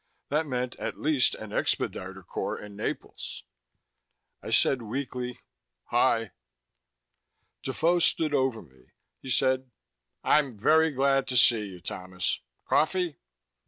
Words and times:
That 0.29 0.47
meant 0.47 0.75
at 0.77 0.97
least 0.99 1.35
an 1.35 1.53
expediter 1.53 2.23
corps 2.23 2.57
in 2.57 2.75
Naples! 2.75 3.43
I 4.41 4.49
said 4.49 4.81
weakly, 4.81 5.37
"Hi." 5.91 6.31
Defoe 7.61 7.99
stood 7.99 8.33
over 8.33 8.63
me. 8.63 8.93
He 9.21 9.29
said, 9.29 9.69
"I'm 10.23 10.57
very 10.57 10.89
glad 10.89 11.27
to 11.27 11.37
see 11.37 11.65
you, 11.65 11.81
Thomas. 11.81 12.39
Coffee?" 12.65 13.19